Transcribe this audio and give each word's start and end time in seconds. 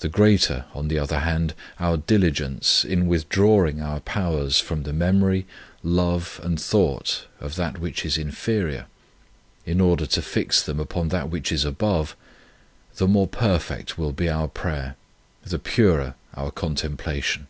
The 0.00 0.10
greater, 0.10 0.66
on 0.74 0.88
the 0.88 0.98
other 0.98 1.20
hand, 1.20 1.54
our 1.78 1.96
diligence 1.96 2.84
in 2.84 3.06
withdrawing 3.06 3.80
our 3.80 4.00
powers 4.00 4.60
from 4.60 4.82
the 4.82 4.92
memory, 4.92 5.46
love 5.82 6.40
and 6.42 6.60
thought 6.60 7.24
of 7.40 7.56
that 7.56 7.78
which 7.78 8.04
is 8.04 8.18
inferior 8.18 8.84
in 9.64 9.80
order 9.80 10.04
to 10.04 10.20
fix 10.20 10.62
them 10.62 10.78
upon 10.78 11.08
that 11.08 11.30
which 11.30 11.52
is 11.52 11.64
above, 11.64 12.14
the 12.96 13.08
more 13.08 13.26
perfect 13.26 13.96
will 13.96 14.12
be 14.12 14.28
our 14.28 14.46
prayer, 14.48 14.94
the 15.42 15.58
purer 15.58 16.16
our 16.34 16.50
contem 16.50 16.96
plation. 16.96 17.46